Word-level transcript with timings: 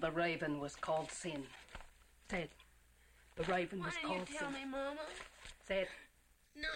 The 0.00 0.10
raven 0.12 0.60
was 0.60 0.76
called 0.76 1.10
Sin. 1.10 1.42
Say 2.30 2.42
it. 2.42 2.50
The 3.36 3.42
raven 3.52 3.80
Why 3.80 3.86
was 3.86 3.94
didn't 3.94 4.10
you 4.10 4.16
called 4.16 4.28
tell 4.28 4.52
Sin. 4.52 4.52
me, 4.52 4.64
Mama? 4.70 5.00
Say 5.66 5.80
it. 5.80 5.88
No. 6.54 6.68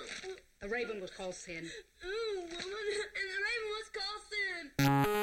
The 0.60 0.68
raven 0.68 1.00
was 1.00 1.10
called 1.10 1.34
Sin. 1.34 1.70
Ooh, 2.04 2.40
woman, 2.40 2.50
and 2.58 3.28
the 3.30 3.40
raven 3.46 3.70
was 3.78 3.90
called 3.94 5.06
Sin. 5.06 5.18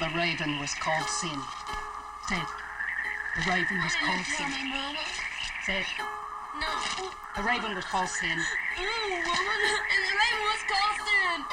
The 0.00 0.08
raven 0.16 0.58
was 0.58 0.72
called 0.76 1.04
Sin. 1.04 1.38
Say 2.26 2.36
it. 2.36 2.48
The 3.36 3.50
raven 3.50 3.76
was 3.84 3.92
called 4.00 4.16
didn't 4.16 4.28
you 4.28 4.34
tell 4.34 4.48
Sin. 4.48 4.70
Mama? 4.70 4.98
No. 6.56 7.10
The 7.36 7.42
raven 7.42 7.74
was 7.76 7.84
called 7.84 8.08
Sin. 8.08 8.32
Ooh, 8.32 8.80
woman, 8.80 9.60
and 9.92 10.02
the 10.08 10.14
raven 10.16 10.44
was 10.48 10.62
called 10.72 10.96
Sin. 11.04 11.44